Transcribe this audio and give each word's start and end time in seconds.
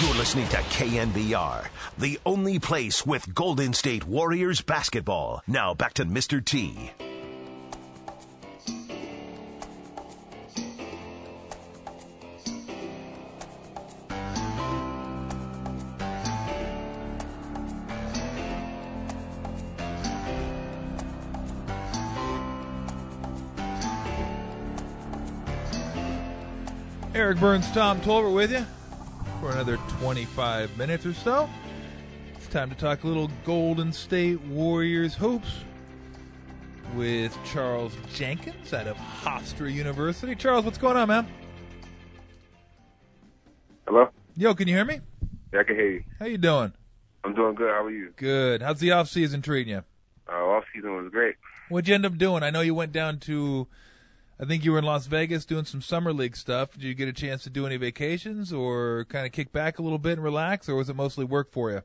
You're 0.00 0.14
listening 0.14 0.46
to 0.50 0.58
KNBR, 0.58 1.66
the 1.98 2.20
only 2.24 2.60
place 2.60 3.04
with 3.04 3.34
Golden 3.34 3.72
State 3.72 4.06
Warriors 4.06 4.60
basketball. 4.60 5.42
Now 5.48 5.74
back 5.74 5.94
to 5.94 6.04
Mr. 6.04 6.44
T. 6.44 6.92
Eric 27.14 27.40
Burns, 27.40 27.68
Tom 27.72 28.00
Tolbert 28.00 28.32
with 28.32 28.52
you 28.52 28.64
for 29.48 29.54
another 29.54 29.78
25 30.00 30.76
minutes 30.76 31.06
or 31.06 31.14
so. 31.14 31.48
It's 32.34 32.48
time 32.48 32.68
to 32.68 32.76
talk 32.76 33.04
a 33.04 33.06
little 33.06 33.30
Golden 33.46 33.94
State 33.94 34.38
Warriors 34.42 35.14
hoops 35.14 35.64
with 36.94 37.36
Charles 37.46 37.96
Jenkins 38.12 38.74
out 38.74 38.86
of 38.86 38.98
Hofstra 38.98 39.72
University. 39.72 40.34
Charles, 40.34 40.66
what's 40.66 40.76
going 40.76 40.98
on, 40.98 41.08
man? 41.08 41.26
Hello? 43.86 44.10
Yo, 44.36 44.54
can 44.54 44.68
you 44.68 44.74
hear 44.74 44.84
me? 44.84 45.00
Yeah, 45.54 45.60
I 45.60 45.64
can 45.64 45.76
hear 45.76 45.90
you. 45.92 46.04
How 46.18 46.26
you 46.26 46.36
doing? 46.36 46.74
I'm 47.24 47.34
doing 47.34 47.54
good. 47.54 47.70
How 47.70 47.84
are 47.84 47.90
you? 47.90 48.12
Good. 48.16 48.60
How's 48.60 48.80
the 48.80 48.90
off 48.90 49.08
season 49.08 49.40
treating 49.40 49.72
you? 49.72 49.84
Uh, 50.30 50.44
off 50.44 50.64
season 50.74 50.94
was 50.94 51.10
great. 51.10 51.36
What'd 51.70 51.88
you 51.88 51.94
end 51.94 52.04
up 52.04 52.18
doing? 52.18 52.42
I 52.42 52.50
know 52.50 52.60
you 52.60 52.74
went 52.74 52.92
down 52.92 53.18
to 53.20 53.66
I 54.40 54.44
think 54.44 54.64
you 54.64 54.72
were 54.72 54.78
in 54.78 54.84
Las 54.84 55.06
Vegas 55.06 55.44
doing 55.44 55.64
some 55.64 55.82
summer 55.82 56.12
league 56.12 56.36
stuff. 56.36 56.72
Did 56.74 56.84
you 56.84 56.94
get 56.94 57.08
a 57.08 57.12
chance 57.12 57.42
to 57.42 57.50
do 57.50 57.66
any 57.66 57.76
vacations 57.76 58.52
or 58.52 59.04
kind 59.08 59.26
of 59.26 59.32
kick 59.32 59.52
back 59.52 59.78
a 59.78 59.82
little 59.82 59.98
bit 59.98 60.12
and 60.12 60.22
relax, 60.22 60.68
or 60.68 60.76
was 60.76 60.88
it 60.88 60.94
mostly 60.94 61.24
work 61.24 61.50
for 61.50 61.70
you? 61.72 61.82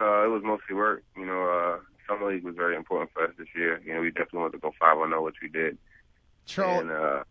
Uh, 0.00 0.24
it 0.24 0.28
was 0.28 0.42
mostly 0.44 0.76
work. 0.76 1.02
You 1.16 1.24
know, 1.24 1.42
uh, 1.48 1.78
summer 2.06 2.30
league 2.32 2.44
was 2.44 2.56
very 2.56 2.76
important 2.76 3.10
for 3.14 3.24
us 3.24 3.30
this 3.38 3.48
year. 3.56 3.80
You 3.86 3.94
know, 3.94 4.00
we 4.02 4.10
definitely 4.10 4.40
wanted 4.40 4.52
to 4.52 4.58
go 4.58 4.72
five 4.78 4.98
on 4.98 5.08
zero, 5.10 5.24
which 5.24 5.36
we 5.40 5.48
did. 5.48 5.78
Charles, 6.44 6.82
And 6.82 6.90
uh, 6.90 7.24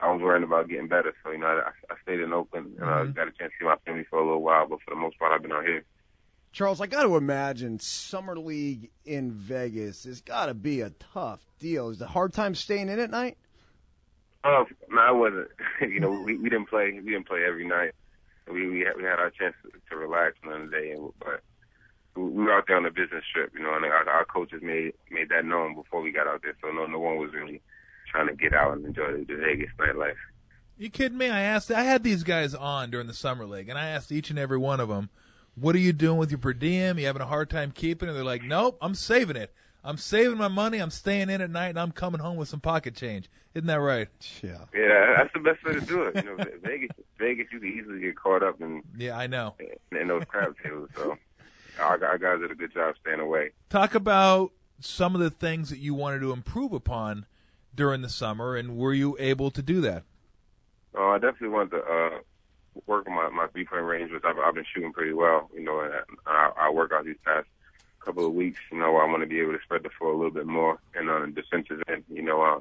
I 0.00 0.10
was 0.12 0.20
worrying 0.20 0.42
about 0.42 0.68
getting 0.68 0.88
better, 0.88 1.14
so 1.22 1.30
you 1.30 1.38
know, 1.38 1.46
I, 1.46 1.70
I 1.88 1.94
stayed 2.02 2.18
in 2.18 2.32
Oakland 2.32 2.74
and 2.80 2.84
I 2.84 3.04
Mhm. 3.04 3.14
got 3.14 3.28
a 3.28 3.30
chance 3.30 3.52
to 3.52 3.58
see 3.60 3.64
my 3.66 3.76
family 3.86 4.04
for 4.10 4.18
a 4.18 4.24
little 4.24 4.42
while. 4.42 4.66
But 4.66 4.80
for 4.82 4.90
the 4.90 5.00
most 5.00 5.16
part, 5.16 5.30
I've 5.32 5.42
been 5.42 5.52
out 5.52 5.64
here. 5.64 5.84
Charles, 6.50 6.80
I 6.80 6.86
got 6.88 7.04
to 7.04 7.16
imagine 7.16 7.78
summer 7.78 8.36
league 8.36 8.90
in 9.04 9.30
Vegas 9.30 10.04
has 10.04 10.20
got 10.20 10.46
to 10.46 10.54
be 10.54 10.80
a 10.80 10.90
tough 10.90 11.40
deal. 11.60 11.88
Is 11.90 12.00
it 12.00 12.04
a 12.04 12.08
hard 12.08 12.32
time 12.32 12.56
staying 12.56 12.88
in 12.88 12.98
at 12.98 13.10
night? 13.10 13.38
Oh, 14.44 14.64
no, 14.90 15.00
I 15.00 15.10
wasn't. 15.12 15.48
you 15.80 16.00
know, 16.00 16.10
we 16.10 16.36
we 16.36 16.50
didn't 16.50 16.68
play. 16.68 16.92
We 16.92 17.12
didn't 17.12 17.28
play 17.28 17.44
every 17.46 17.66
night. 17.66 17.92
We 18.50 18.68
we 18.68 18.80
had, 18.80 18.96
we 18.96 19.04
had 19.04 19.18
our 19.18 19.30
chance 19.30 19.54
to, 19.62 19.70
to 19.90 19.96
relax 19.96 20.36
another 20.42 20.66
day, 20.66 20.96
but 21.18 21.42
we 22.16 22.24
we 22.24 22.44
were 22.44 22.52
out 22.52 22.64
there 22.66 22.76
on 22.76 22.86
a 22.86 22.90
business 22.90 23.24
trip. 23.32 23.52
You 23.54 23.62
know, 23.62 23.74
and 23.74 23.84
our, 23.84 24.08
our 24.08 24.24
coaches 24.24 24.60
made 24.62 24.94
made 25.10 25.28
that 25.28 25.44
known 25.44 25.74
before 25.74 26.02
we 26.02 26.10
got 26.10 26.26
out 26.26 26.42
there. 26.42 26.56
So 26.60 26.70
no 26.70 26.86
no 26.86 26.98
one 26.98 27.18
was 27.18 27.32
really 27.32 27.62
trying 28.10 28.26
to 28.28 28.34
get 28.34 28.52
out 28.52 28.76
and 28.76 28.84
enjoy 28.84 29.12
the, 29.12 29.24
the 29.24 29.36
Vegas 29.36 29.70
nightlife. 29.78 30.16
You 30.76 30.90
kidding 30.90 31.18
me? 31.18 31.28
I 31.28 31.42
asked. 31.42 31.70
I 31.70 31.84
had 31.84 32.02
these 32.02 32.24
guys 32.24 32.54
on 32.54 32.90
during 32.90 33.06
the 33.06 33.14
summer 33.14 33.46
league, 33.46 33.68
and 33.68 33.78
I 33.78 33.88
asked 33.88 34.10
each 34.10 34.30
and 34.30 34.38
every 34.38 34.58
one 34.58 34.80
of 34.80 34.88
them, 34.88 35.10
"What 35.54 35.76
are 35.76 35.80
you 35.80 35.92
doing 35.92 36.18
with 36.18 36.32
your 36.32 36.38
per 36.38 36.52
diem? 36.52 36.96
Are 36.96 37.00
You 37.00 37.06
having 37.06 37.22
a 37.22 37.26
hard 37.26 37.48
time 37.48 37.70
keeping 37.70 38.08
it?" 38.08 38.12
They're 38.12 38.24
like, 38.24 38.42
"Nope, 38.42 38.78
I'm 38.80 38.96
saving 38.96 39.36
it. 39.36 39.54
I'm 39.84 39.96
saving 39.96 40.38
my 40.38 40.48
money. 40.48 40.78
I'm 40.78 40.90
staying 40.90 41.28
in 41.30 41.40
at 41.40 41.50
night, 41.50 41.70
and 41.70 41.78
I'm 41.80 41.92
coming 41.92 42.20
home 42.20 42.36
with 42.36 42.48
some 42.48 42.60
pocket 42.60 42.94
change." 42.94 43.28
Isn't 43.54 43.66
that 43.66 43.80
right? 43.80 44.08
Yeah. 44.42 44.58
Yeah, 44.74 45.14
that's 45.18 45.32
the 45.34 45.40
best 45.40 45.62
way 45.64 45.74
to 45.74 45.80
do 45.80 46.02
it. 46.04 46.16
You 46.16 46.22
know, 46.22 46.44
Vegas 46.62 46.90
Vegas 47.18 47.46
you 47.52 47.60
can 47.60 47.68
easily 47.68 48.00
get 48.00 48.16
caught 48.16 48.42
up 48.42 48.60
in 48.60 48.82
Yeah, 48.96 49.16
I 49.18 49.26
know. 49.26 49.56
in 49.90 50.08
those 50.08 50.24
crab 50.24 50.54
tables. 50.62 50.88
So 50.96 51.18
our, 51.78 52.02
our 52.04 52.18
guys 52.18 52.40
did 52.40 52.50
a 52.50 52.54
good 52.54 52.72
job 52.72 52.94
staying 53.00 53.20
away. 53.20 53.50
Talk 53.70 53.94
about 53.94 54.52
some 54.80 55.14
of 55.14 55.20
the 55.20 55.30
things 55.30 55.68
that 55.70 55.78
you 55.78 55.94
wanted 55.94 56.20
to 56.20 56.32
improve 56.32 56.72
upon 56.72 57.26
during 57.74 58.00
the 58.02 58.08
summer, 58.08 58.56
and 58.56 58.76
were 58.76 58.92
you 58.94 59.16
able 59.18 59.50
to 59.50 59.62
do 59.62 59.80
that? 59.82 60.04
Oh, 60.94 61.10
I 61.10 61.18
definitely 61.18 61.48
want 61.48 61.70
to 61.72 61.78
uh, 61.78 62.18
work 62.86 63.06
on 63.08 63.14
my, 63.14 63.28
my 63.30 63.46
three 63.48 63.64
point 63.66 63.84
range, 63.84 64.12
which 64.12 64.22
I've, 64.24 64.38
I've 64.38 64.54
been 64.54 64.64
shooting 64.74 64.92
pretty 64.92 65.12
well. 65.12 65.50
You 65.54 65.64
know, 65.64 65.80
and 65.80 65.92
I, 66.26 66.52
I 66.56 66.70
work 66.70 66.92
out 66.94 67.04
these 67.04 67.16
past 67.24 67.46
couple 68.04 68.26
of 68.26 68.32
weeks. 68.32 68.60
You 68.70 68.78
know, 68.78 68.96
I 68.96 69.04
want 69.06 69.22
to 69.22 69.28
be 69.28 69.40
able 69.40 69.52
to 69.52 69.62
spread 69.62 69.82
the 69.82 69.90
floor 69.90 70.12
a 70.12 70.16
little 70.16 70.30
bit 70.30 70.46
more, 70.46 70.78
and 70.94 71.10
on 71.10 71.22
the 71.22 71.40
defensive 71.40 71.82
end, 71.88 72.04
you 72.08 72.22
know, 72.22 72.42
uh, 72.42 72.60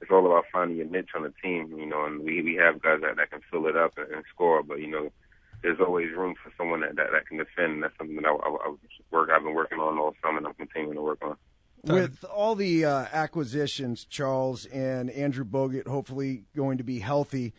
it's 0.00 0.10
all 0.10 0.26
about 0.26 0.44
finding 0.52 0.76
your 0.78 0.86
niche 0.86 1.10
on 1.14 1.22
the 1.22 1.32
team. 1.42 1.74
You 1.76 1.86
know, 1.86 2.04
and 2.04 2.20
we 2.24 2.42
we 2.42 2.54
have 2.56 2.82
guys 2.82 3.00
that, 3.02 3.16
that 3.16 3.30
can 3.30 3.40
fill 3.50 3.66
it 3.66 3.76
up 3.76 3.92
and, 3.96 4.10
and 4.12 4.24
score, 4.32 4.62
but 4.62 4.78
you 4.78 4.88
know. 4.88 5.10
There's 5.62 5.78
always 5.78 6.10
room 6.10 6.34
for 6.42 6.50
someone 6.58 6.80
that, 6.80 6.96
that, 6.96 7.12
that 7.12 7.28
can 7.28 7.38
defend, 7.38 7.84
that's 7.84 7.96
something 7.96 8.16
that 8.16 8.24
I, 8.26 8.32
I, 8.32 8.48
I 8.48 8.74
work. 9.12 9.30
I've 9.32 9.44
been 9.44 9.54
working 9.54 9.78
on 9.78 9.96
all 9.96 10.12
summer, 10.20 10.38
and 10.38 10.46
I'm 10.48 10.54
continuing 10.54 10.96
to 10.96 11.02
work 11.02 11.22
on. 11.22 11.36
With 11.84 12.24
all 12.24 12.56
the 12.56 12.84
uh, 12.84 13.06
acquisitions, 13.12 14.04
Charles 14.04 14.66
and 14.66 15.08
Andrew 15.10 15.44
Bogut 15.44 15.86
hopefully 15.86 16.46
going 16.56 16.78
to 16.78 16.82
be 16.82 16.98
healthy, 16.98 17.54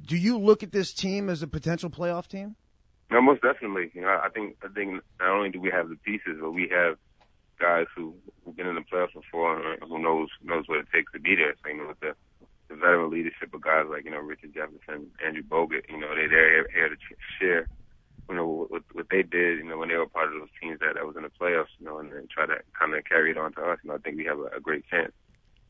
do 0.00 0.16
you 0.16 0.38
look 0.38 0.62
at 0.62 0.70
this 0.70 0.92
team 0.92 1.28
as 1.28 1.42
a 1.42 1.48
potential 1.48 1.90
playoff 1.90 2.28
team? 2.28 2.54
No, 3.10 3.20
most 3.20 3.42
definitely. 3.42 3.90
You 3.94 4.02
know, 4.02 4.20
I 4.22 4.28
think 4.28 4.56
I 4.64 4.68
think 4.68 5.02
not 5.20 5.30
only 5.30 5.50
do 5.50 5.60
we 5.60 5.70
have 5.70 5.88
the 5.88 5.96
pieces, 5.96 6.38
but 6.40 6.50
we 6.50 6.68
have 6.68 6.96
guys 7.60 7.86
who 7.94 8.14
who've 8.44 8.56
been 8.56 8.66
in 8.66 8.74
the 8.74 8.80
playoffs 8.80 9.14
before 9.14 9.56
and 9.56 9.82
who 9.82 9.98
knows 9.98 10.28
knows 10.42 10.64
what 10.66 10.78
it 10.78 10.86
takes 10.92 11.12
to 11.12 11.20
be 11.20 11.36
there. 11.36 11.54
So 11.62 11.70
you 11.70 11.78
know, 11.78 11.88
with 11.88 12.00
the, 12.00 12.14
the 12.68 12.76
veteran 12.76 13.10
leadership 13.10 13.54
of 13.54 13.60
guys 13.60 13.86
like 13.88 14.04
you 14.04 14.10
know 14.10 14.18
Richard 14.18 14.54
Jefferson, 14.54 15.10
Andrew 15.24 15.42
Bogut, 15.42 15.88
you 15.88 15.98
know, 15.98 16.14
they 16.14 16.26
they're 16.26 16.68
here 16.70 16.88
to 16.88 16.96
share. 17.38 17.68
You 18.28 18.36
know 18.36 18.66
what 18.68 18.82
what 18.92 19.06
they 19.10 19.22
did. 19.22 19.58
You 19.58 19.64
know 19.64 19.78
when 19.78 19.90
they 19.90 19.96
were 19.96 20.06
part 20.06 20.32
of 20.32 20.40
those 20.40 20.48
teams 20.60 20.80
that 20.80 20.94
that 20.94 21.06
was 21.06 21.16
in 21.16 21.22
the 21.22 21.30
playoffs. 21.30 21.74
You 21.78 21.86
know, 21.86 21.98
and 21.98 22.10
then 22.10 22.26
try 22.32 22.46
to 22.46 22.56
kind 22.78 22.94
of 22.94 23.04
carry 23.04 23.30
it 23.30 23.38
on 23.38 23.52
to 23.54 23.62
us. 23.62 23.78
And 23.82 23.92
I 23.92 23.98
think 23.98 24.16
we 24.16 24.24
have 24.24 24.38
a, 24.38 24.56
a 24.56 24.60
great 24.60 24.84
chance. 24.88 25.12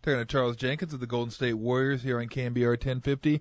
Talking 0.02 0.18
to 0.18 0.24
Charles 0.26 0.56
Jenkins 0.56 0.92
of 0.92 1.00
the 1.00 1.06
Golden 1.06 1.30
State 1.30 1.54
Warriors 1.54 2.02
here 2.02 2.20
on 2.20 2.28
KNBR 2.28 2.72
1050. 2.72 3.40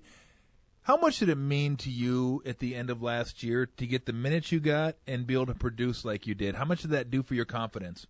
How 0.84 0.98
much 0.98 1.18
did 1.18 1.30
it 1.30 1.36
mean 1.36 1.78
to 1.78 1.88
you 1.88 2.42
at 2.44 2.58
the 2.58 2.74
end 2.74 2.90
of 2.90 3.02
last 3.02 3.42
year 3.42 3.64
to 3.64 3.86
get 3.86 4.04
the 4.04 4.12
minutes 4.12 4.52
you 4.52 4.60
got 4.60 4.96
and 5.06 5.26
be 5.26 5.32
able 5.32 5.46
to 5.46 5.54
produce 5.54 6.04
like 6.04 6.26
you 6.26 6.34
did? 6.34 6.56
How 6.56 6.66
much 6.66 6.82
did 6.82 6.90
that 6.90 7.10
do 7.10 7.22
for 7.22 7.32
your 7.32 7.46
confidence? 7.46 8.06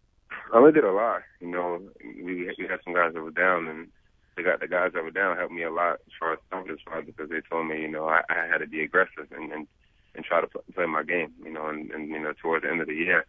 Oh, 0.52 0.66
it 0.66 0.72
did 0.72 0.82
a 0.82 0.90
lot. 0.90 1.22
You 1.40 1.52
know, 1.52 1.80
we 2.02 2.52
we 2.58 2.66
had 2.68 2.80
some 2.82 2.92
guys 2.92 3.14
that 3.14 3.22
were 3.22 3.30
down, 3.30 3.68
and 3.68 3.92
they 4.36 4.42
got 4.42 4.58
the 4.58 4.66
guys 4.66 4.90
that 4.94 5.04
were 5.04 5.12
down 5.12 5.36
helped 5.36 5.52
me 5.52 5.62
a 5.62 5.70
lot 5.70 6.00
as 6.04 6.12
far 6.18 6.32
as 6.32 6.40
confidence 6.50 6.80
wise 6.90 7.04
because 7.06 7.30
they 7.30 7.42
told 7.48 7.68
me, 7.68 7.80
you 7.80 7.86
know, 7.86 8.08
I, 8.08 8.22
I 8.28 8.48
had 8.50 8.58
to 8.58 8.66
be 8.66 8.82
aggressive 8.82 9.30
and 9.30 9.52
and, 9.52 9.68
and 10.16 10.24
try 10.24 10.40
to 10.40 10.48
play, 10.48 10.62
play 10.74 10.86
my 10.86 11.04
game. 11.04 11.32
You 11.44 11.52
know, 11.52 11.68
and, 11.68 11.92
and 11.92 12.08
you 12.08 12.18
know, 12.18 12.32
towards 12.42 12.64
the 12.64 12.72
end 12.72 12.80
of 12.80 12.88
the 12.88 12.94
year, 12.94 13.24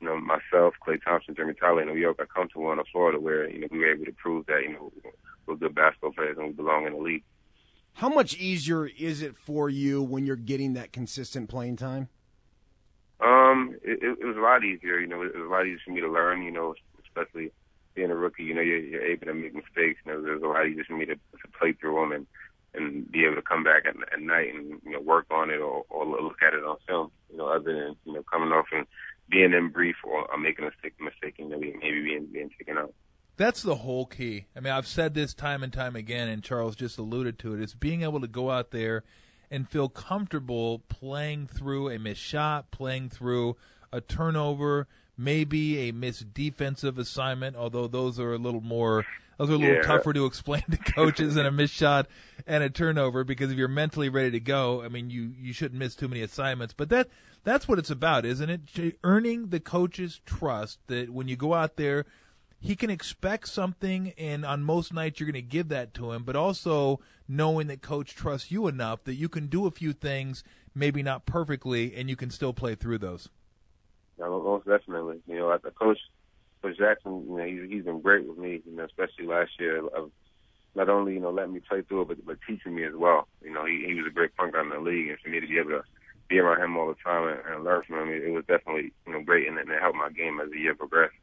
you 0.00 0.06
know, 0.06 0.18
myself, 0.18 0.72
Klay 0.86 1.04
Thompson, 1.04 1.34
Jeremy 1.34 1.52
Tyler, 1.52 1.82
and 1.82 1.90
New 1.90 2.00
York, 2.00 2.16
I 2.18 2.24
come 2.24 2.48
to 2.54 2.60
one 2.60 2.78
of 2.78 2.86
Florida 2.90 3.20
where 3.20 3.46
you 3.46 3.60
know 3.60 3.68
we 3.70 3.80
were 3.80 3.92
able 3.92 4.06
to 4.06 4.12
prove 4.12 4.46
that 4.46 4.62
you 4.62 4.72
know 4.72 4.90
we're 5.44 5.56
good 5.56 5.74
basketball 5.74 6.12
players 6.12 6.38
and 6.38 6.46
we 6.46 6.52
belong 6.54 6.86
in 6.86 6.94
the 6.94 6.98
league. 6.98 7.24
How 7.94 8.08
much 8.08 8.36
easier 8.36 8.86
is 8.86 9.22
it 9.22 9.36
for 9.36 9.68
you 9.68 10.02
when 10.02 10.24
you're 10.26 10.36
getting 10.36 10.74
that 10.74 10.92
consistent 10.92 11.48
playing 11.48 11.76
time? 11.76 12.08
Um, 13.20 13.76
it, 13.82 14.02
it, 14.02 14.18
it 14.20 14.24
was 14.24 14.36
a 14.36 14.40
lot 14.40 14.64
easier. 14.64 14.98
You 14.98 15.06
know, 15.06 15.22
it 15.22 15.34
was 15.36 15.46
a 15.46 15.50
lot 15.50 15.66
easier 15.66 15.80
for 15.84 15.92
me 15.92 16.00
to 16.00 16.10
learn. 16.10 16.42
You 16.42 16.50
know, 16.50 16.74
especially 17.04 17.52
being 17.94 18.10
a 18.10 18.14
rookie. 18.14 18.44
You 18.44 18.54
know, 18.54 18.62
you're, 18.62 18.78
you're 18.78 19.04
able 19.04 19.26
to 19.26 19.34
make 19.34 19.54
mistakes. 19.54 20.00
You 20.06 20.12
know, 20.12 20.22
there's 20.22 20.42
a 20.42 20.46
lot 20.46 20.66
easier 20.66 20.84
for 20.84 20.96
me 20.96 21.06
to, 21.06 21.14
to 21.14 21.48
play 21.58 21.72
through 21.72 22.00
them 22.00 22.12
and 22.12 22.26
and 22.72 23.10
be 23.10 23.24
able 23.24 23.34
to 23.34 23.42
come 23.42 23.64
back 23.64 23.82
at, 23.84 23.96
at 24.12 24.20
night 24.20 24.54
and 24.54 24.80
you 24.84 24.92
know 24.92 25.00
work 25.00 25.26
on 25.30 25.50
it 25.50 25.58
or, 25.58 25.84
or 25.90 26.06
look 26.06 26.40
at 26.46 26.54
it 26.54 26.64
on 26.64 26.76
film. 26.86 27.10
You 27.30 27.38
know, 27.38 27.48
other 27.48 27.72
than 27.72 27.96
you 28.04 28.12
know 28.14 28.22
coming 28.22 28.52
off 28.52 28.66
and 28.72 28.86
being 29.28 29.52
in 29.52 29.68
brief 29.68 29.96
or, 30.04 30.30
or 30.30 30.38
making 30.38 30.64
a 30.64 30.70
mistake, 30.70 30.94
mistake 31.00 31.34
and 31.38 31.50
maybe 31.50 31.74
maybe 31.80 32.02
being 32.02 32.26
being 32.32 32.50
taken 32.56 32.78
out. 32.78 32.94
That's 33.40 33.62
the 33.62 33.76
whole 33.76 34.04
key. 34.04 34.48
I 34.54 34.60
mean, 34.60 34.70
I've 34.70 34.86
said 34.86 35.14
this 35.14 35.32
time 35.32 35.62
and 35.62 35.72
time 35.72 35.96
again, 35.96 36.28
and 36.28 36.42
Charles 36.42 36.76
just 36.76 36.98
alluded 36.98 37.38
to 37.38 37.54
it. 37.54 37.62
It's 37.62 37.72
being 37.72 38.02
able 38.02 38.20
to 38.20 38.26
go 38.28 38.50
out 38.50 38.70
there 38.70 39.02
and 39.50 39.66
feel 39.66 39.88
comfortable 39.88 40.80
playing 40.90 41.46
through 41.46 41.88
a 41.88 41.98
missed 41.98 42.20
shot, 42.20 42.70
playing 42.70 43.08
through 43.08 43.56
a 43.90 44.02
turnover, 44.02 44.88
maybe 45.16 45.88
a 45.88 45.92
missed 45.92 46.34
defensive 46.34 46.98
assignment, 46.98 47.56
although 47.56 47.86
those 47.86 48.20
are 48.20 48.34
a 48.34 48.38
little 48.38 48.60
more 48.60 49.06
those 49.38 49.48
are 49.48 49.54
a 49.54 49.56
little 49.56 49.76
Yeah. 49.76 49.82
tougher 49.84 50.12
to 50.12 50.26
explain 50.26 50.64
to 50.70 50.76
coaches 50.76 51.34
than 51.34 51.46
a 51.46 51.50
missed 51.50 51.72
shot 51.72 52.08
and 52.46 52.62
a 52.62 52.68
turnover 52.68 53.24
because 53.24 53.50
if 53.50 53.56
you're 53.56 53.68
mentally 53.68 54.10
ready 54.10 54.32
to 54.32 54.40
go, 54.40 54.82
I 54.82 54.88
mean 54.88 55.08
you 55.08 55.32
you 55.40 55.54
shouldn't 55.54 55.78
miss 55.78 55.94
too 55.94 56.08
many 56.08 56.20
assignments. 56.20 56.74
But 56.74 56.90
that 56.90 57.08
that's 57.42 57.66
what 57.66 57.78
it's 57.78 57.88
about, 57.90 58.26
isn't 58.26 58.50
it? 58.50 58.98
Earning 59.02 59.48
the 59.48 59.60
coach's 59.60 60.20
trust 60.26 60.78
that 60.88 61.08
when 61.08 61.26
you 61.26 61.36
go 61.36 61.54
out 61.54 61.76
there 61.76 62.04
he 62.60 62.76
can 62.76 62.90
expect 62.90 63.48
something 63.48 64.12
and 64.18 64.44
on 64.44 64.62
most 64.62 64.92
nights 64.92 65.18
you're 65.18 65.26
going 65.30 65.34
to 65.34 65.42
give 65.42 65.68
that 65.68 65.94
to 65.94 66.12
him 66.12 66.22
but 66.22 66.36
also 66.36 67.00
knowing 67.26 67.66
that 67.66 67.80
coach 67.80 68.14
trusts 68.14 68.50
you 68.50 68.66
enough 68.68 69.02
that 69.04 69.14
you 69.14 69.28
can 69.28 69.46
do 69.46 69.66
a 69.66 69.70
few 69.70 69.92
things 69.92 70.44
maybe 70.74 71.02
not 71.02 71.26
perfectly 71.26 71.94
and 71.94 72.08
you 72.08 72.16
can 72.16 72.30
still 72.30 72.52
play 72.52 72.74
through 72.74 72.98
those 72.98 73.28
Yeah, 74.18 74.26
most 74.26 74.66
definitely. 74.66 75.20
You 75.26 75.38
know, 75.38 75.58
the 75.62 75.70
coach, 75.70 75.98
Coach 76.62 76.76
Jackson, 76.78 77.26
you 77.28 77.36
know, 77.36 77.44
he's, 77.44 77.70
he's 77.70 77.84
been 77.84 78.00
great 78.00 78.26
with 78.26 78.36
me. 78.36 78.62
You 78.66 78.76
know, 78.76 78.84
especially 78.84 79.26
last 79.26 79.52
year 79.58 79.78
of 79.78 80.10
not 80.74 80.88
only 80.88 81.14
you 81.14 81.20
know 81.20 81.30
letting 81.30 81.54
me 81.54 81.60
play 81.60 81.82
through 81.82 82.02
it, 82.02 82.08
but 82.08 82.26
but 82.26 82.38
teaching 82.46 82.74
me 82.74 82.84
as 82.84 82.94
well. 82.94 83.26
You 83.42 83.52
know, 83.52 83.64
he 83.64 83.84
he 83.86 83.94
was 83.94 84.06
a 84.06 84.14
great 84.14 84.36
point 84.36 84.52
guard 84.52 84.66
in 84.66 84.72
the 84.72 84.78
league, 84.78 85.08
and 85.08 85.18
for 85.18 85.30
me 85.30 85.40
to 85.40 85.46
be 85.46 85.58
able 85.58 85.70
to 85.70 85.82
be 86.28 86.38
around 86.38 86.62
him 86.62 86.76
all 86.76 86.88
the 86.88 86.94
time 87.02 87.26
and, 87.26 87.40
and 87.54 87.64
learn 87.64 87.82
from 87.86 87.96
him, 87.96 88.08
it, 88.10 88.22
it 88.22 88.30
was 88.30 88.44
definitely 88.46 88.92
you 89.06 89.12
know 89.12 89.22
great, 89.22 89.48
and, 89.48 89.58
and 89.58 89.70
it 89.70 89.80
helped 89.80 89.96
my 89.96 90.10
game 90.10 90.40
as 90.40 90.50
the 90.50 90.58
year 90.58 90.74
progressed. 90.74 91.14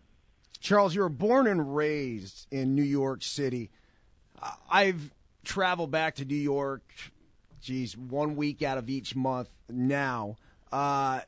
Charles, 0.60 0.96
you 0.96 1.02
were 1.02 1.10
born 1.10 1.48
and 1.48 1.76
raised 1.76 2.48
in 2.52 2.76
New 2.76 2.84
York 2.84 3.24
City. 3.24 3.70
I've 4.70 5.14
traveled 5.44 5.92
back 5.92 6.16
to 6.16 6.26
New 6.26 6.36
York, 6.36 6.84
geez, 7.62 7.98
one 7.98 8.36
week 8.36 8.62
out 8.62 8.78
of 8.78 8.90
each 8.90 9.16
month 9.16 9.50
now. 9.70 10.36
Uh, 10.72 11.22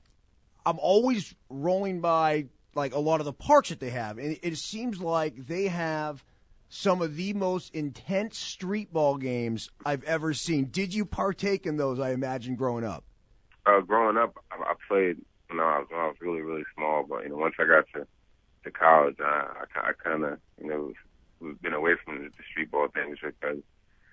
I'm 0.66 0.80
always 0.80 1.34
rolling 1.50 2.02
by 2.02 2.48
like 2.76 2.94
a 2.94 3.00
lot 3.00 3.20
of 3.20 3.26
the 3.26 3.34
parks 3.34 3.70
that 3.70 3.80
they 3.80 3.90
have, 3.90 4.18
and 4.18 4.38
it 4.42 4.58
seems 4.58 5.00
like 5.00 5.48
they 5.48 5.68
have 5.68 6.24
some 6.70 7.02
of 7.02 7.16
the 7.16 7.34
most 7.34 7.74
intense 7.74 8.38
street 8.38 8.94
ball 8.94 9.18
games 9.18 9.70
I've 9.86 10.04
ever 10.04 10.34
seen. 10.34 10.66
Did 10.66 10.94
you 10.94 11.06
partake 11.06 11.66
in 11.66 11.78
those? 11.78 12.00
I 12.00 12.12
imagine 12.12 12.56
growing 12.56 12.84
up. 12.84 13.04
Uh, 13.66 13.82
growing 13.82 14.18
up, 14.18 14.38
I, 14.52 14.74
played 14.88 15.18
you 15.50 15.58
know 15.58 15.86
when 15.90 16.00
I 16.00 16.08
was 16.08 16.16
really 16.22 16.42
really 16.42 16.64
small, 16.76 17.06
but 17.08 17.24
you 17.24 17.30
know 17.30 17.38
once 17.38 17.56
I 17.60 17.66
got 17.66 17.86
to 17.96 18.08
to 18.64 18.72
college, 18.72 19.18
I 19.20 19.66
I, 19.76 19.90
I 19.90 19.92
kind 19.94 20.24
of 20.24 20.40
you 20.62 20.70
know 20.70 20.94
was, 21.40 21.56
been 21.62 21.74
away 21.74 21.96
from 22.04 22.24
the, 22.24 22.30
street 22.52 22.72
ball 22.72 22.88
things 22.94 23.18
because 23.22 23.58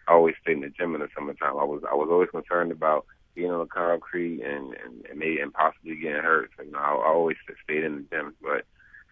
I 0.09 0.13
always 0.13 0.35
stayed 0.43 0.59
in 0.59 0.61
the 0.61 0.69
gym 0.69 0.95
in 0.95 1.01
the 1.01 1.09
summertime. 1.15 1.59
I 1.59 1.65
was 1.65 1.83
I 1.91 1.95
was 1.95 2.09
always 2.11 2.31
concerned 2.31 2.73
about 2.73 3.07
being 3.35 3.51
on 3.51 3.61
the 3.61 3.67
concrete 3.67 4.43
and 4.43 4.75
and, 4.85 5.07
and 5.09 5.19
maybe 5.19 5.41
and 5.41 5.53
possibly 5.53 5.97
getting 5.97 6.23
hurt. 6.23 6.51
So, 6.57 6.63
you 6.63 6.73
know, 6.73 6.79
I, 6.79 6.95
I 6.95 7.09
always 7.09 7.37
stayed 7.65 7.85
in 7.85 7.97
the 7.97 8.17
gym, 8.17 8.35
but 8.43 8.65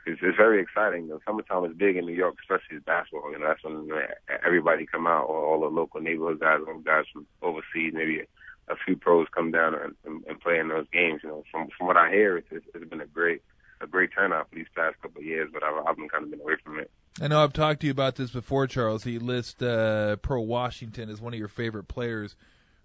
it's, 0.06 0.20
it's 0.22 0.36
very 0.36 0.60
exciting. 0.60 1.08
The 1.08 1.18
summertime 1.26 1.64
is 1.64 1.76
big 1.76 1.96
in 1.96 2.06
New 2.06 2.12
York, 2.12 2.36
especially 2.40 2.78
basketball. 2.78 3.30
You 3.32 3.38
know, 3.38 3.48
that's 3.48 3.64
when 3.64 3.84
you 3.84 3.88
know, 3.88 4.02
everybody 4.44 4.86
come 4.86 5.06
out, 5.06 5.26
all, 5.26 5.44
all 5.44 5.60
the 5.60 5.66
local 5.66 6.00
neighborhood 6.00 6.40
guys, 6.40 6.60
all 6.66 6.78
guys 6.78 7.04
from 7.12 7.26
overseas, 7.42 7.92
maybe 7.94 8.22
a, 8.68 8.76
few 8.84 8.96
pros 8.96 9.28
come 9.34 9.50
down 9.50 9.74
and, 9.74 9.94
and, 10.04 10.24
and 10.26 10.40
play 10.40 10.58
in 10.58 10.68
those 10.68 10.86
games. 10.92 11.20
You 11.22 11.30
know, 11.30 11.44
from 11.50 11.68
from 11.76 11.86
what 11.86 11.96
I 11.96 12.10
hear, 12.10 12.36
it's, 12.36 12.48
it's 12.50 12.88
been 12.88 13.00
a 13.00 13.06
great 13.06 13.42
a 13.80 13.86
great 13.86 14.10
turnout 14.14 14.48
for 14.48 14.56
these 14.56 14.66
past 14.74 15.00
couple 15.02 15.20
of 15.20 15.26
years, 15.26 15.50
but 15.52 15.62
I've, 15.62 15.86
I've 15.86 15.96
been 15.96 16.08
kind 16.08 16.24
of 16.24 16.30
been 16.30 16.40
away 16.40 16.54
from 16.64 16.78
it. 16.78 16.90
I 17.20 17.28
know 17.28 17.42
I've 17.44 17.52
talked 17.52 17.80
to 17.80 17.86
you 17.86 17.92
about 17.92 18.16
this 18.16 18.30
before, 18.30 18.66
Charles. 18.66 19.06
You 19.06 19.20
list 19.20 19.62
uh, 19.62 20.16
Pearl 20.16 20.46
Washington 20.46 21.08
as 21.08 21.20
one 21.20 21.32
of 21.32 21.38
your 21.38 21.48
favorite 21.48 21.86
players 21.86 22.34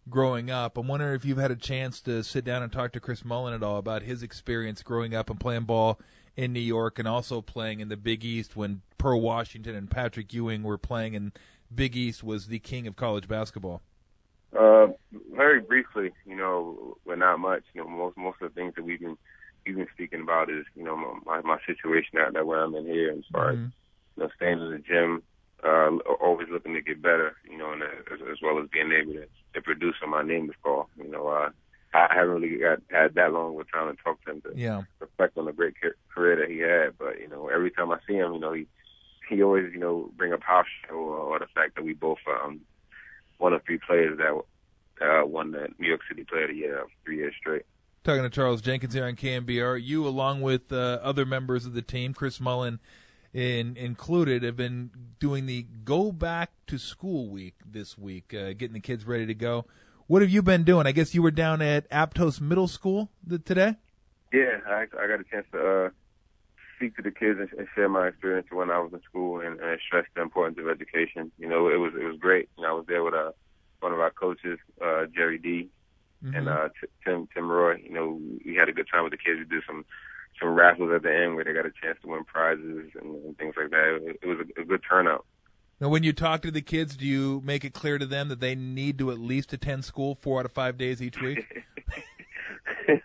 growing 0.10 0.52
up. 0.52 0.78
I'm 0.78 0.88
wondering 0.88 1.16
if 1.16 1.26
you've 1.26 1.38
had 1.38 1.52
a 1.52 1.56
chance 1.56 2.02
to 2.02 2.24
sit 2.24 2.46
down 2.46 2.62
and 2.62 2.72
talk 2.72 2.92
to 2.94 3.00
Chris 3.00 3.26
Mullin 3.26 3.54
at 3.54 3.64
all 3.64 3.78
about 3.78 4.04
his 4.04 4.22
experience 4.22 4.84
growing 4.84 5.16
up 5.16 5.30
and 5.30 5.40
playing 5.40 5.64
ball 5.64 6.00
in 6.36 6.54
New 6.54 6.60
York 6.60 7.00
and 7.00 7.08
also 7.08 7.42
playing 7.42 7.80
in 7.80 7.90
the 7.90 7.98
Big 7.98 8.24
East 8.24 8.56
when 8.56 8.82
Pearl 8.98 9.20
Washington 9.20 9.76
and 9.76 9.90
Patrick 9.90 10.34
Ewing 10.34 10.64
were 10.64 10.78
playing 10.78 11.16
and 11.16 11.32
Big 11.74 11.96
East 11.96 12.24
was 12.24 12.48
the 12.48 12.60
king 12.60 12.88
of 12.88 12.96
college 12.96 13.28
basketball. 13.28 13.82
Uh, 14.58 14.88
very 15.36 15.62
briefly, 15.62 16.12
you 16.26 16.36
know, 16.36 16.98
but 17.06 17.20
not 17.20 17.40
much. 17.40 17.64
You 17.74 17.82
know, 17.82 17.90
most 17.90 18.18
most 18.18 18.42
of 18.42 18.54
the 18.54 18.60
things 18.60 18.74
that 18.76 18.84
we've 18.84 19.00
been 19.00 19.18
we've 19.66 19.88
speaking 19.94 20.22
about 20.22 20.50
is 20.50 20.66
you 20.76 20.84
know 20.84 21.20
my 21.26 21.42
my 21.42 21.58
situation 21.66 22.20
out 22.20 22.34
there 22.34 22.46
where 22.46 22.64
I'm 22.64 22.76
in 22.76 22.86
here, 22.86 23.10
and 23.10 23.20
as 23.20 23.32
far 23.32 23.54
mm-hmm. 23.54 23.66
as 23.66 23.72
you 24.18 24.24
know, 24.24 24.30
staying 24.36 24.60
in 24.60 24.72
the 24.72 24.80
gym, 24.80 25.24
uh, 25.64 25.90
always 26.22 26.48
looking 26.50 26.74
to 26.74 26.82
get 26.82 27.02
better, 27.02 27.36
you 27.50 27.58
know, 27.58 27.72
and 27.72 27.84
uh, 27.84 28.14
as, 28.14 28.20
as 28.32 28.38
well 28.42 28.60
as 28.60 28.70
being 28.72 28.92
able 28.92 29.14
to, 29.14 29.26
to 29.54 29.62
produce 29.62 29.96
when 30.02 30.12
my 30.12 30.24
name 30.24 30.50
is 30.50 30.56
called. 30.64 30.88
You 30.98 31.10
know, 31.10 31.28
uh, 31.28 31.50
I 31.94 32.08
haven't 32.14 32.42
really 32.42 32.58
got 32.58 32.82
had 32.92 33.16
that 33.16 33.34
long 33.34 33.56
of 33.56 33.62
a 33.62 33.64
time 33.66 33.96
to 33.96 34.04
talk 34.04 34.24
to 34.26 34.32
him 34.32 34.42
to 34.42 34.52
yeah. 34.56 34.82
reflect 35.00 35.38
on 35.38 35.46
the 35.46 35.52
great 35.52 35.76
career 36.14 36.36
that 36.38 36.50
he 36.50 36.60
had. 36.60 36.98
But 36.98 37.20
you 37.20 37.28
know, 37.28 37.48
every 37.48 37.72
time 37.72 37.92
I 37.92 37.98
see 38.08 38.16
him, 38.16 38.34
you 38.34 38.40
know, 38.40 38.54
he 38.54 38.68
he 39.30 39.44
always 39.44 39.72
you 39.74 39.80
know 39.80 40.12
bring 40.18 40.34
up 40.34 40.44
house 40.44 40.68
show 40.88 40.96
or, 40.96 41.18
or 41.18 41.40
the 41.40 41.48
fact 41.54 41.76
that 41.76 41.84
we 41.84 41.94
both 41.94 42.20
um 42.44 42.62
one 43.38 43.54
of 43.54 43.64
three 43.64 43.80
players 43.80 44.18
that 44.18 44.34
uh, 45.02 45.26
won 45.26 45.52
the 45.52 45.68
New 45.80 45.88
York 45.88 46.02
City 46.08 46.24
Player 46.24 46.44
of 46.44 46.50
the 46.50 46.56
Year 46.56 46.84
three 47.06 47.18
years 47.18 47.34
straight. 47.40 47.66
Talking 48.10 48.24
to 48.24 48.30
Charles 48.32 48.64
Jenkins 48.64 48.96
here 48.96 49.06
on 49.06 49.16
KNBR. 49.16 49.80
You, 49.84 50.08
along 50.08 50.42
with 50.42 50.74
uh, 50.74 50.98
other 51.04 51.28
members 51.28 51.68
of 51.68 51.74
the 51.74 51.84
team, 51.84 52.16
Chris 52.16 52.40
Mullin 52.40 52.80
in, 53.36 53.78
included, 53.78 54.42
have 54.42 54.58
been 54.58 54.90
doing 55.20 55.46
the 55.46 55.68
Go 55.84 56.12
Back 56.12 56.50
to 56.66 56.80
School 56.80 57.30
Week 57.30 57.54
this 57.64 58.00
week, 58.00 58.34
uh, 58.34 58.54
getting 58.54 58.74
the 58.74 58.80
kids 58.80 59.06
ready 59.06 59.28
to 59.28 59.36
go. 59.36 59.68
What 60.08 60.24
have 60.24 60.32
you 60.32 60.42
been 60.42 60.64
doing? 60.64 60.88
I 60.88 60.92
guess 60.92 61.14
you 61.14 61.22
were 61.22 61.30
down 61.30 61.62
at 61.62 61.88
Aptos 61.92 62.42
Middle 62.42 62.68
School 62.68 63.12
today. 63.46 63.76
Yeah, 64.34 64.58
I, 64.68 64.88
I 65.00 65.08
got 65.08 65.20
a 65.20 65.26
chance 65.30 65.46
to 65.52 65.60
uh, 65.60 65.90
speak 66.78 66.96
to 66.96 67.04
the 67.04 67.12
kids 67.12 67.40
and, 67.40 67.50
and 67.60 67.68
share 67.76 67.90
my 67.90 68.08
experience 68.08 68.48
when 68.50 68.72
I 68.72 68.80
was 68.80 68.92
in 68.92 69.04
school 69.04 69.40
and, 69.40 69.60
and 69.60 69.80
stress 69.86 70.06
the 70.16 70.24
importance 70.24 70.58
of 70.58 70.68
education. 70.68 71.32
You 71.38 71.48
know, 71.48 71.70
it 71.70 71.78
was 71.78 71.94
it 71.94 72.06
was 72.06 72.18
great. 72.18 72.50
You 72.58 72.64
know, 72.64 72.70
I 72.70 72.74
was 72.74 72.86
there 72.88 73.04
with 73.04 73.14
uh, 73.14 73.34
one 73.82 73.94
of 73.94 74.00
our 74.00 74.10
coaches, 74.10 74.58
uh, 74.84 75.06
Jerry 75.16 75.38
D, 75.38 75.70
mm-hmm. 76.24 76.36
and 76.36 76.50
uh, 76.50 76.70
Tim 77.06 77.28
Tim 77.34 77.50
Roy. 77.50 77.76
You 77.84 77.94
know, 77.94 78.20
we 78.46 78.56
had 78.56 78.70
a 78.70 78.74
good 78.74 78.79
time 78.92 79.04
with 79.04 79.12
the 79.12 79.18
kids. 79.18 79.40
We 79.40 79.46
did 79.46 79.64
some 79.66 79.86
some 80.40 80.50
raffles 80.50 80.92
at 80.96 81.04
the 81.04 81.14
end 81.14 81.36
where 81.36 81.44
they 81.44 81.54
got 81.54 81.66
a 81.66 81.72
chance 81.82 81.98
to 82.02 82.08
win 82.08 82.24
prizes 82.24 82.92
and, 83.00 83.26
and 83.26 83.38
things 83.38 83.56
like 83.58 83.70
that. 83.72 84.00
It, 84.04 84.20
it 84.22 84.28
was 84.28 84.38
a, 84.40 84.62
a 84.62 84.66
good 84.66 84.82
turnout. 84.90 85.26
Now, 85.82 85.90
when 85.90 86.04
you 86.04 86.12
talk 86.12 86.42
to 86.42 86.52
the 86.52 86.62
kids, 86.62 86.98
do 86.98 87.06
you 87.06 87.42
make 87.44 87.64
it 87.64 87.74
clear 87.74 87.98
to 87.98 88.06
them 88.06 88.28
that 88.30 88.42
they 88.42 88.54
need 88.54 88.98
to 89.00 89.12
at 89.12 89.20
least 89.20 89.54
attend 89.54 89.86
school 89.86 90.16
four 90.16 90.40
out 90.40 90.46
of 90.46 90.52
five 90.52 90.78
days 90.78 91.02
each 91.02 91.22
week? 91.22 91.46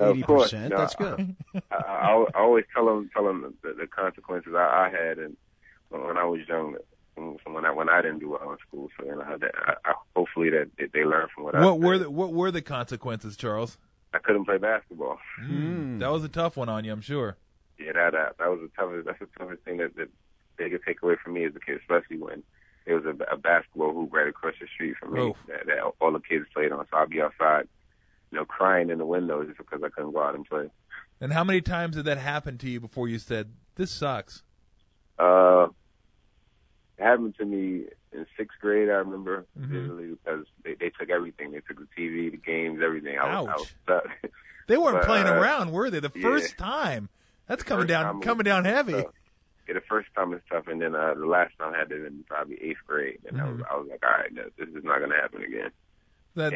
Eighty 0.00 0.22
percent. 0.22 0.72
That's 0.76 0.94
good. 0.94 1.36
I, 1.70 1.76
I, 1.76 2.24
I 2.34 2.38
always 2.38 2.64
tell 2.74 2.86
them 2.86 3.10
tell 3.12 3.24
them 3.24 3.54
the, 3.62 3.74
the 3.74 3.86
consequences 3.86 4.52
I, 4.56 4.88
I 4.88 4.90
had, 4.90 5.18
and 5.18 5.36
when 5.90 6.16
I 6.16 6.24
was 6.24 6.40
young, 6.48 6.76
from 7.14 7.54
when 7.54 7.64
I 7.64 7.70
when 7.70 7.88
I 7.88 8.02
didn't 8.02 8.20
do 8.20 8.30
well 8.30 8.52
in 8.52 8.58
school. 8.66 8.88
So 8.98 9.04
you 9.04 9.16
know, 9.16 9.38
that, 9.38 9.50
I, 9.66 9.74
I, 9.84 9.94
hopefully 10.16 10.50
that 10.50 10.70
they 10.76 11.04
learn 11.04 11.26
from 11.34 11.44
what, 11.44 11.54
what 11.54 11.62
I. 11.62 11.66
What 11.66 11.80
were 11.80 11.98
the 11.98 12.10
What 12.10 12.32
were 12.32 12.50
the 12.50 12.62
consequences, 12.62 13.36
Charles? 13.36 13.78
I 14.12 14.18
couldn't 14.18 14.44
play 14.44 14.58
basketball. 14.58 15.18
Mm, 15.42 16.00
that 16.00 16.10
was 16.10 16.24
a 16.24 16.28
tough 16.28 16.56
one 16.56 16.68
on 16.68 16.84
you, 16.84 16.92
I'm 16.92 17.00
sure. 17.00 17.36
Yeah, 17.78 17.92
that 17.92 18.12
that, 18.12 18.38
that 18.38 18.50
was 18.50 18.60
the 18.60 18.70
toughest. 18.76 19.06
That's 19.06 19.18
the 19.20 19.28
toughest 19.38 19.62
thing 19.62 19.78
that, 19.78 19.96
that 19.96 20.08
they 20.58 20.68
could 20.68 20.82
take 20.86 21.02
away 21.02 21.14
from 21.22 21.34
me 21.34 21.44
as 21.44 21.54
a 21.54 21.60
kid, 21.60 21.78
especially 21.80 22.18
when 22.18 22.42
there 22.86 22.96
was 22.96 23.04
a, 23.04 23.32
a 23.32 23.36
basketball 23.36 23.92
hoop 23.92 24.12
right 24.12 24.28
across 24.28 24.54
the 24.60 24.66
street 24.74 24.96
from 24.98 25.14
me 25.14 25.32
that, 25.46 25.66
that 25.66 25.92
all 26.00 26.12
the 26.12 26.20
kids 26.20 26.46
played 26.52 26.72
on. 26.72 26.84
So 26.90 26.96
I'd 26.96 27.10
be 27.10 27.20
outside, 27.20 27.68
you 28.30 28.38
know, 28.38 28.44
crying 28.44 28.90
in 28.90 28.98
the 28.98 29.06
window 29.06 29.44
just 29.44 29.58
because 29.58 29.80
I 29.82 29.88
couldn't 29.88 30.12
go 30.12 30.22
out 30.22 30.34
and 30.34 30.44
play. 30.44 30.70
And 31.20 31.32
how 31.32 31.44
many 31.44 31.60
times 31.60 31.96
did 31.96 32.06
that 32.06 32.18
happen 32.18 32.58
to 32.58 32.68
you 32.68 32.80
before 32.80 33.08
you 33.08 33.18
said, 33.18 33.52
"This 33.76 33.90
sucks"? 33.90 34.42
Uh, 35.18 35.68
it 37.00 37.04
happened 37.04 37.34
to 37.38 37.44
me 37.44 37.84
in 38.12 38.26
sixth 38.36 38.58
grade. 38.60 38.88
I 38.88 38.94
remember 38.94 39.46
mm-hmm. 39.58 39.72
vividly 39.72 40.06
because 40.08 40.44
they, 40.64 40.74
they 40.74 40.90
took 40.90 41.10
everything. 41.10 41.52
They 41.52 41.60
took 41.60 41.78
the 41.78 41.88
TV, 41.98 42.30
the 42.30 42.36
games, 42.36 42.80
everything. 42.84 43.18
I 43.18 43.40
was, 43.40 43.48
Ouch. 43.48 43.74
I 43.88 43.92
was 43.92 44.02
they 44.66 44.76
weren't 44.76 44.98
but, 44.98 45.06
playing 45.06 45.26
uh, 45.26 45.34
around, 45.34 45.72
were 45.72 45.90
they? 45.90 46.00
The 46.00 46.12
yeah. 46.14 46.22
first 46.22 46.58
time. 46.58 47.08
That's 47.46 47.62
coming 47.62 47.86
down, 47.86 48.20
coming 48.20 48.44
down 48.44 48.64
heavy. 48.64 48.92
tough. 48.92 49.06
Yeah, 49.66 49.74
the 49.74 49.80
first 49.80 50.08
time 50.14 50.30
was 50.30 50.40
tough, 50.48 50.68
and 50.68 50.80
then 50.80 50.94
uh, 50.94 51.14
the 51.14 51.26
last 51.26 51.56
time 51.58 51.74
I 51.74 51.78
had 51.78 51.90
it 51.90 52.04
in 52.04 52.24
probably 52.28 52.58
eighth 52.62 52.78
grade, 52.86 53.18
and 53.26 53.38
Mm-hmm. 53.38 53.46
I 53.46 53.52
was 53.52 53.62
I 53.70 53.76
was 53.76 53.88
like, 53.90 54.04
all 54.04 54.10
right, 54.10 54.32
no, 54.32 54.44
this 54.58 54.68
is 54.68 54.84
not 54.84 54.98
going 54.98 55.10
to 55.10 55.16
happen 55.16 55.42
again. 55.42 55.70
That 56.36 56.52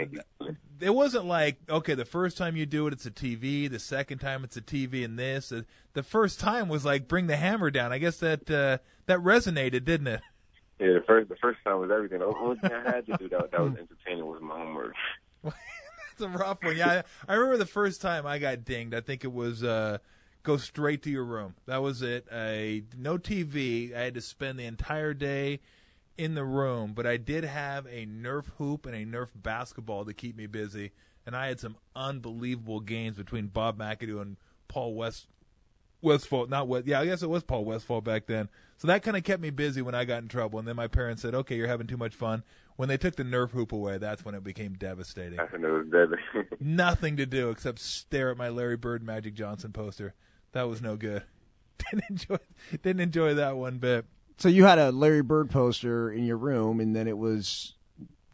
it 0.80 0.95
wasn't 0.95 1.25
like 1.25 1.57
okay, 1.69 1.95
the 1.95 2.04
first 2.04 2.37
time 2.37 2.57
you 2.57 2.64
do 2.64 2.87
it, 2.87 2.92
it's 2.92 3.07
a 3.07 3.11
TV. 3.11 3.69
The 3.69 3.80
second 3.80 4.19
time, 4.19 4.45
it's 4.45 4.57
a 4.57 4.61
TV 4.61 5.04
and 5.04 5.19
this. 5.19 5.52
The 5.95 6.02
first 6.02 6.38
time 6.38 6.69
was 6.69 6.85
like 6.85 7.09
bring 7.09 7.26
the 7.26 7.37
hammer 7.37 7.71
down. 7.71 7.92
I 7.92 7.99
guess 7.99 8.19
that 8.19 8.49
uh, 8.49 8.78
that 9.07 9.19
resonated, 9.19 9.85
didn't 9.85 10.07
it? 10.07 10.21
Yeah, 10.85 10.93
the 10.93 11.05
first 11.07 11.31
the 11.31 11.37
first 11.37 11.59
time 11.64 11.81
was 11.81 11.91
everything. 11.91 12.19
The 12.19 12.26
only 12.26 12.59
thing 12.59 12.73
I 12.73 12.83
had 12.83 13.07
to 13.07 13.17
do 13.17 13.29
that 13.31 13.50
that 13.50 13.61
was 13.61 13.73
entertaining 13.73 14.26
was 14.26 14.43
my 14.43 14.59
homework. 14.59 14.95
That's 15.43 15.55
a 16.21 16.29
rough 16.29 16.62
one. 16.62 16.76
Yeah, 16.76 17.03
I, 17.26 17.33
I 17.33 17.37
remember 17.37 17.57
the 17.57 17.67
first 17.67 18.03
time 18.03 18.26
I 18.26 18.38
got 18.38 18.67
dinged. 18.67 18.95
I 18.95 19.00
think 19.00 19.25
it 19.25 19.33
was 19.33 19.64
uh, 19.64 19.99
go 20.43 20.59
straight 20.59 21.03
to 21.05 21.11
your 21.11 21.25
room. 21.25 21.55
That 21.64 21.81
was 21.81 22.03
it. 22.03 22.26
I 22.31 22.83
no 22.99 23.17
TV. 23.17 23.97
I 23.97 24.03
had 24.03 24.14
to 24.14 24.21
spend 24.21 24.59
the 24.59 24.67
entire 24.67 25.14
day 25.14 25.61
in 26.19 26.35
the 26.35 26.45
room, 26.45 26.93
but 26.93 27.07
I 27.07 27.17
did 27.17 27.45
have 27.45 27.87
a 27.87 28.05
Nerf 28.05 28.50
hoop 28.59 28.85
and 28.85 28.95
a 28.95 29.07
Nerf 29.07 29.29
basketball 29.35 30.05
to 30.05 30.12
keep 30.12 30.37
me 30.37 30.47
busy, 30.47 30.93
and 31.25 31.35
I 31.35 31.47
had 31.47 31.61
some 31.61 31.76
unbelievable 31.97 32.81
games 32.81 33.17
between 33.17 33.47
Bob 33.47 33.79
McAdoo 33.79 34.21
and 34.21 34.37
Paul 34.69 34.95
West 34.95 35.29
Westphal. 36.04 36.46
Not 36.46 36.68
West. 36.68 36.87
Yeah, 36.87 37.00
I 37.00 37.06
guess 37.06 37.23
it 37.23 37.30
was 37.30 37.42
Paul 37.42 37.64
Westphal 37.64 38.00
back 38.00 38.26
then. 38.26 38.49
So 38.76 38.88
that 38.88 39.02
kind 39.02 39.16
of 39.16 39.25
kept 39.25 39.42
me 39.42 39.50
busy 39.50 39.82
when 39.82 39.94
I 39.94 40.04
got 40.04 40.23
in 40.23 40.28
trouble. 40.28 40.58
And 40.58 40.68
then 40.68 40.76
my 40.76 40.87
parents 40.87 41.23
said, 41.23 41.34
"Okay, 41.34 41.56
you're 41.56 41.66
having 41.66 41.87
too 41.87 41.96
much 41.96 42.14
fun." 42.14 42.42
When 42.76 42.88
they 42.88 42.96
took 42.96 43.16
the 43.16 43.23
Nerf 43.23 43.50
hoop 43.50 43.73
away, 43.73 43.99
that's 43.99 44.25
when 44.25 44.34
it 44.34 44.44
became 44.44 44.75
devastating. 44.75 45.40
I 45.40 45.46
think 45.46 45.64
it 45.64 45.70
was 45.70 45.87
deadly. 45.87 46.18
Nothing 46.61 47.16
to 47.16 47.26
do 47.26 47.50
except 47.50 47.78
stare 47.78 48.30
at 48.30 48.37
my 48.37 48.49
Larry 48.49 48.76
Bird 48.76 49.02
Magic 49.02 49.34
Johnson 49.34 49.73
poster. 49.73 50.14
That 50.52 50.68
was 50.68 50.82
no 50.82 50.96
good. 50.96 51.23
Didn't 51.90 52.04
enjoy. 52.11 52.37
Didn't 52.82 53.00
enjoy 53.00 53.34
that 53.34 53.56
one 53.56 53.78
bit. 53.78 54.06
So 54.37 54.49
you 54.49 54.64
had 54.64 54.78
a 54.78 54.90
Larry 54.90 55.23
Bird 55.23 55.50
poster 55.50 56.11
in 56.11 56.25
your 56.25 56.37
room, 56.37 56.80
and 56.80 56.94
then 56.94 57.06
it 57.06 57.16
was 57.16 57.75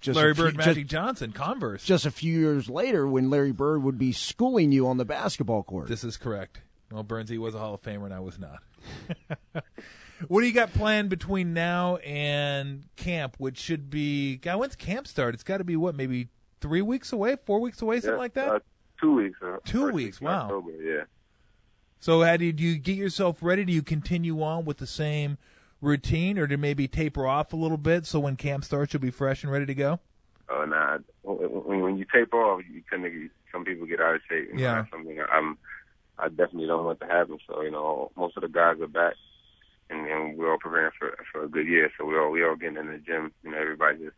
just 0.00 0.16
Larry 0.16 0.32
a 0.32 0.34
few, 0.34 0.44
Bird 0.44 0.56
Magic 0.56 0.86
just, 0.86 0.90
Johnson 0.90 1.32
Converse. 1.32 1.84
just 1.84 2.06
a 2.06 2.10
few 2.10 2.38
years 2.38 2.70
later 2.70 3.06
when 3.06 3.28
Larry 3.28 3.52
Bird 3.52 3.82
would 3.82 3.98
be 3.98 4.12
schooling 4.12 4.72
you 4.72 4.88
on 4.88 4.96
the 4.96 5.04
basketball 5.04 5.62
court. 5.62 5.88
This 5.88 6.04
is 6.04 6.16
correct. 6.16 6.60
Well, 6.90 7.04
Burnsy 7.04 7.38
was 7.38 7.54
a 7.54 7.58
Hall 7.58 7.74
of 7.74 7.82
Famer, 7.82 8.04
and 8.04 8.14
I 8.14 8.20
was 8.20 8.38
not. 8.38 8.62
what 10.28 10.40
do 10.40 10.46
you 10.46 10.52
got 10.52 10.72
planned 10.72 11.08
between 11.08 11.54
now 11.54 11.96
and 11.96 12.84
camp, 12.96 13.36
which 13.38 13.58
should 13.58 13.90
be? 13.90 14.36
God, 14.36 14.58
when's 14.58 14.76
camp 14.76 15.06
start? 15.06 15.34
It's 15.34 15.44
got 15.44 15.58
to 15.58 15.64
be 15.64 15.76
what, 15.76 15.94
maybe 15.94 16.28
three 16.60 16.82
weeks 16.82 17.12
away, 17.12 17.36
four 17.46 17.60
weeks 17.60 17.80
away, 17.80 17.96
something 18.00 18.14
Yeah, 18.14 18.18
like 18.18 18.34
that. 18.34 18.48
Uh, 18.48 18.58
two 19.00 19.14
weeks. 19.14 19.38
Uh, 19.40 19.58
Two 19.64 19.92
weeks, 19.92 20.20
week 20.20 20.28
wow. 20.28 20.42
October, 20.44 20.72
yeah. 20.82 21.04
So, 22.00 22.22
how 22.22 22.36
did 22.36 22.58
you 22.58 22.76
get 22.76 22.96
yourself 22.96 23.38
ready? 23.40 23.64
Do 23.64 23.72
you 23.72 23.82
continue 23.82 24.42
on 24.42 24.64
with 24.64 24.78
the 24.78 24.86
same 24.86 25.38
routine, 25.80 26.38
or 26.38 26.46
to 26.46 26.56
maybe 26.56 26.88
taper 26.88 27.26
off 27.26 27.52
a 27.52 27.56
little 27.56 27.78
bit 27.78 28.04
so 28.04 28.20
when 28.20 28.36
camp 28.36 28.64
starts 28.64 28.92
you'll 28.92 29.00
be 29.00 29.10
fresh 29.10 29.44
and 29.44 29.52
ready 29.52 29.66
to 29.66 29.74
go? 29.74 30.00
Uh, 30.48 30.64
nah, 30.66 30.98
when, 31.22 31.80
when 31.82 31.98
you 31.98 32.04
taper 32.12 32.36
off, 32.36 32.62
you 32.68 32.82
to 32.90 33.10
get, 33.10 33.30
some 33.52 33.64
people 33.64 33.86
get 33.86 34.00
out 34.00 34.16
of 34.16 34.20
shape. 34.28 34.48
Yeah. 34.56 34.84
Something 34.90 35.20
I'm, 35.32 35.56
I 36.20 36.28
definitely 36.28 36.66
don't 36.66 36.84
want 36.84 37.00
to 37.00 37.06
happen. 37.06 37.38
So 37.48 37.62
you 37.62 37.70
know, 37.70 38.10
most 38.16 38.36
of 38.36 38.42
the 38.42 38.48
guys 38.48 38.80
are 38.80 38.86
back, 38.86 39.14
and, 39.88 40.06
and 40.06 40.36
we're 40.36 40.52
all 40.52 40.58
preparing 40.58 40.92
for 40.98 41.16
for 41.32 41.44
a 41.44 41.48
good 41.48 41.66
year. 41.66 41.90
So 41.98 42.04
we 42.04 42.18
all 42.18 42.30
we 42.30 42.44
all 42.44 42.56
getting 42.56 42.78
in 42.78 42.86
the 42.86 42.98
gym. 42.98 43.32
You 43.42 43.52
know, 43.52 43.58
everybody 43.58 43.98
just 43.98 44.16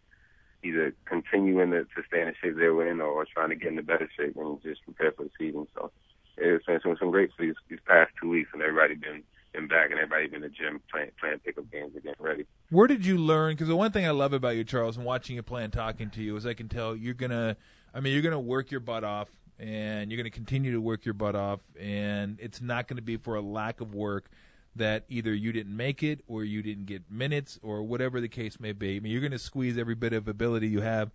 either 0.62 0.94
continuing 1.06 1.70
to, 1.72 1.84
to 1.84 2.02
stay 2.06 2.20
in 2.20 2.28
the 2.28 2.34
shape 2.40 2.56
they're 2.56 2.86
in, 2.88 3.00
or 3.00 3.26
trying 3.32 3.50
to 3.50 3.56
get 3.56 3.68
into 3.68 3.82
better 3.82 4.08
shape 4.16 4.36
and 4.36 4.62
just 4.62 4.82
prepare 4.84 5.12
for 5.12 5.24
the 5.24 5.30
season. 5.38 5.66
So 5.74 5.90
it's 6.36 6.64
been 6.64 6.80
some, 6.82 6.96
some 6.98 7.10
great 7.10 7.30
for 7.36 7.44
these, 7.44 7.54
these 7.68 7.80
past 7.86 8.12
two 8.20 8.28
weeks, 8.28 8.50
and 8.52 8.62
everybody 8.62 8.94
been 8.94 9.22
been 9.52 9.68
back, 9.68 9.90
and 9.90 9.98
everybody 9.98 10.28
been 10.28 10.42
in 10.42 10.42
the 10.42 10.48
gym 10.48 10.80
playing 10.90 11.10
playing 11.20 11.38
pickup 11.40 11.70
games 11.70 11.92
and 11.94 12.02
getting 12.02 12.24
ready. 12.24 12.46
Where 12.70 12.86
did 12.86 13.04
you 13.04 13.18
learn? 13.18 13.54
Because 13.54 13.68
the 13.68 13.76
one 13.76 13.92
thing 13.92 14.06
I 14.06 14.10
love 14.10 14.32
about 14.32 14.56
you, 14.56 14.64
Charles, 14.64 14.96
and 14.96 15.04
watching 15.04 15.36
you 15.36 15.42
play 15.42 15.64
and 15.64 15.72
talking 15.72 16.10
to 16.10 16.22
you 16.22 16.36
is 16.36 16.46
I 16.46 16.54
can 16.54 16.68
tell 16.68 16.96
you're 16.96 17.14
gonna. 17.14 17.56
I 17.94 18.00
mean, 18.00 18.14
you're 18.14 18.22
gonna 18.22 18.40
work 18.40 18.70
your 18.70 18.80
butt 18.80 19.04
off, 19.04 19.28
and 19.62 20.10
you're 20.10 20.16
gonna 20.16 20.30
continue 20.30 20.72
to 20.72 20.80
work 20.80 21.04
your 21.04 21.14
butt 21.14 21.36
off, 21.36 21.60
and 21.78 22.36
it's 22.40 22.60
not 22.60 22.88
going 22.88 22.96
to 22.96 23.02
be 23.02 23.16
for 23.16 23.36
a 23.36 23.40
lack 23.40 23.80
of 23.80 23.94
work 23.94 24.28
that 24.74 25.04
either 25.08 25.32
you 25.32 25.52
didn't 25.52 25.76
make 25.76 26.02
it 26.02 26.20
or 26.26 26.44
you 26.44 26.62
didn't 26.62 26.86
get 26.86 27.10
minutes 27.10 27.60
or 27.62 27.82
whatever 27.82 28.20
the 28.20 28.28
case 28.28 28.58
may 28.58 28.72
be. 28.72 28.96
I 28.96 29.00
mean, 29.00 29.12
you're 29.12 29.20
going 29.20 29.32
to 29.32 29.38
squeeze 29.38 29.76
every 29.76 29.94
bit 29.94 30.12
of 30.12 30.26
ability 30.26 30.68
you 30.68 30.80
have 30.80 31.10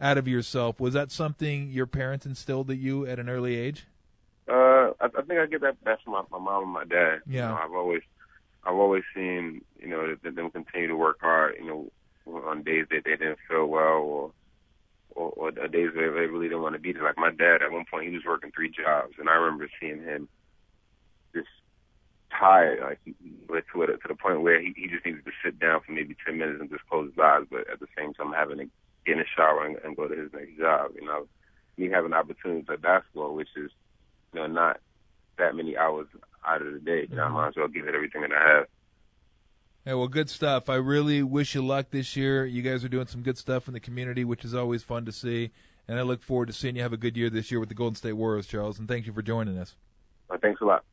out 0.00 0.16
of 0.16 0.26
yourself. 0.26 0.80
Was 0.80 0.94
that 0.94 1.12
something 1.12 1.70
your 1.70 1.86
parents 1.86 2.24
instilled 2.24 2.70
at 2.70 2.78
you 2.78 3.06
at 3.06 3.18
an 3.18 3.28
early 3.28 3.56
age? 3.56 3.86
Uh, 4.48 4.92
I, 5.00 5.06
I 5.18 5.22
think 5.26 5.38
I 5.38 5.46
get 5.46 5.60
that 5.60 5.76
that's 5.84 6.02
from 6.02 6.14
my, 6.14 6.22
my 6.30 6.38
mom 6.38 6.62
and 6.62 6.72
my 6.72 6.84
dad. 6.84 7.20
Yeah. 7.26 7.48
You 7.48 7.48
know, 7.48 7.60
I've 7.62 7.72
always, 7.72 8.02
I've 8.64 8.76
always 8.76 9.04
seen, 9.14 9.60
you 9.78 9.88
know, 9.88 10.16
them 10.22 10.50
continue 10.50 10.88
to 10.88 10.96
work 10.96 11.18
hard. 11.20 11.56
You 11.60 11.66
know, 12.26 12.42
on 12.48 12.62
days 12.62 12.86
that 12.90 13.04
they 13.04 13.16
didn't 13.16 13.38
feel 13.46 13.66
well, 13.66 13.82
or, 13.82 14.32
or, 15.18 15.50
or 15.50 15.50
days 15.50 15.90
where 15.94 16.12
they 16.14 16.26
really 16.30 16.46
didn't 16.48 16.62
want 16.62 16.74
to 16.76 16.80
be 16.80 16.92
there. 16.92 17.02
Like 17.02 17.18
my 17.18 17.30
dad, 17.30 17.62
at 17.62 17.72
one 17.72 17.84
point, 17.90 18.08
he 18.08 18.14
was 18.14 18.24
working 18.26 18.52
three 18.54 18.70
jobs, 18.70 19.14
and 19.18 19.28
I 19.28 19.34
remember 19.34 19.68
seeing 19.80 20.02
him 20.02 20.28
just 21.34 21.48
tired, 22.30 22.80
like 22.80 23.00
he- 23.04 23.14
to 23.48 23.86
to 23.86 24.08
the 24.08 24.14
point 24.14 24.42
where 24.42 24.60
he, 24.60 24.72
he 24.76 24.86
just 24.88 25.04
needed 25.04 25.24
to 25.24 25.32
sit 25.44 25.58
down 25.58 25.80
for 25.84 25.92
maybe 25.92 26.16
ten 26.24 26.38
minutes 26.38 26.60
and 26.60 26.70
just 26.70 26.86
close 26.88 27.10
his 27.10 27.18
eyes, 27.18 27.44
but 27.50 27.68
at 27.70 27.80
the 27.80 27.88
same 27.96 28.14
time 28.14 28.32
having 28.32 28.58
to 28.58 28.64
get 29.06 29.12
in 29.12 29.18
the 29.18 29.24
shower 29.36 29.66
and, 29.66 29.76
and 29.84 29.96
go 29.96 30.06
to 30.06 30.14
his 30.14 30.32
next 30.32 30.56
job. 30.58 30.92
You 30.94 31.06
know, 31.06 31.26
me 31.76 31.90
having 31.90 32.12
opportunities 32.12 32.68
at 32.70 32.82
basketball, 32.82 33.34
which 33.34 33.48
is 33.56 33.70
you 34.32 34.40
know, 34.40 34.46
not 34.46 34.80
that 35.38 35.54
many 35.56 35.76
hours 35.76 36.06
out 36.46 36.62
of 36.62 36.72
the 36.72 36.80
day. 36.80 37.06
You 37.10 37.16
know, 37.16 37.24
I 37.24 37.28
might 37.28 37.48
as 37.48 37.54
well 37.56 37.68
give 37.68 37.86
it 37.88 37.94
everything 37.94 38.22
that 38.22 38.32
I 38.32 38.48
have. 38.56 38.66
Well, 39.96 40.08
good 40.08 40.28
stuff. 40.28 40.68
I 40.68 40.74
really 40.74 41.22
wish 41.22 41.54
you 41.54 41.64
luck 41.64 41.86
this 41.90 42.14
year. 42.14 42.44
You 42.44 42.60
guys 42.60 42.84
are 42.84 42.90
doing 42.90 43.06
some 43.06 43.22
good 43.22 43.38
stuff 43.38 43.68
in 43.68 43.74
the 43.74 43.80
community, 43.80 44.22
which 44.22 44.44
is 44.44 44.54
always 44.54 44.82
fun 44.82 45.06
to 45.06 45.12
see. 45.12 45.50
And 45.88 45.98
I 45.98 46.02
look 46.02 46.22
forward 46.22 46.48
to 46.48 46.52
seeing 46.52 46.76
you 46.76 46.82
have 46.82 46.92
a 46.92 46.98
good 46.98 47.16
year 47.16 47.30
this 47.30 47.50
year 47.50 47.58
with 47.58 47.70
the 47.70 47.74
Golden 47.74 47.94
State 47.94 48.12
Warriors, 48.12 48.46
Charles. 48.46 48.78
And 48.78 48.86
thank 48.86 49.06
you 49.06 49.14
for 49.14 49.22
joining 49.22 49.56
us. 49.56 49.76
Uh, 50.28 50.36
thanks 50.36 50.60
a 50.60 50.66
lot. 50.66 50.84